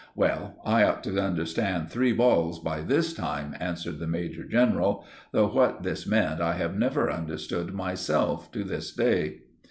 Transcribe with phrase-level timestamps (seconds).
[0.15, 5.47] "Well, I ought to understand three balls by this time," answered the major general, though
[5.49, 9.41] what this meant I have never understood myself to this day.